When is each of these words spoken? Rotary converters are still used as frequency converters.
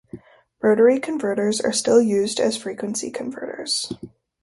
Rotary 0.63 0.99
converters 0.99 1.61
are 1.61 1.71
still 1.71 2.01
used 2.01 2.39
as 2.39 2.57
frequency 2.57 3.11
converters. 3.11 3.93